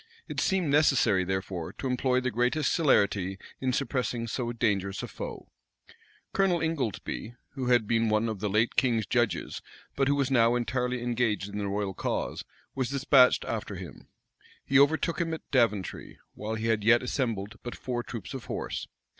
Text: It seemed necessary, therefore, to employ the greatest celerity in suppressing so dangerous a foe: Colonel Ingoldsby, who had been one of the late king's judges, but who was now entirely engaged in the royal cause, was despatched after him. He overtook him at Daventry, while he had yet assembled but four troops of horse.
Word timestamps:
It 0.27 0.39
seemed 0.39 0.71
necessary, 0.71 1.23
therefore, 1.23 1.73
to 1.73 1.85
employ 1.85 2.21
the 2.21 2.31
greatest 2.31 2.73
celerity 2.73 3.37
in 3.59 3.71
suppressing 3.71 4.25
so 4.25 4.51
dangerous 4.51 5.03
a 5.03 5.07
foe: 5.07 5.51
Colonel 6.33 6.59
Ingoldsby, 6.59 7.35
who 7.51 7.67
had 7.67 7.85
been 7.85 8.09
one 8.09 8.27
of 8.27 8.39
the 8.39 8.49
late 8.49 8.75
king's 8.75 9.05
judges, 9.05 9.61
but 9.95 10.07
who 10.07 10.15
was 10.15 10.31
now 10.31 10.55
entirely 10.55 11.03
engaged 11.03 11.49
in 11.49 11.59
the 11.59 11.67
royal 11.67 11.93
cause, 11.93 12.43
was 12.73 12.89
despatched 12.89 13.45
after 13.45 13.75
him. 13.75 14.07
He 14.65 14.79
overtook 14.79 15.21
him 15.21 15.35
at 15.35 15.51
Daventry, 15.51 16.17
while 16.33 16.55
he 16.55 16.65
had 16.65 16.83
yet 16.83 17.03
assembled 17.03 17.59
but 17.61 17.75
four 17.75 18.01
troops 18.01 18.33
of 18.33 18.45
horse. 18.45 18.87